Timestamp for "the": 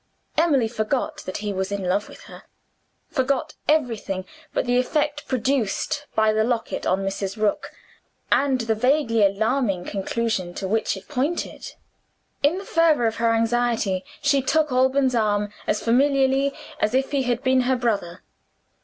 4.65-4.79, 6.33-6.43, 8.61-8.73, 12.57-12.65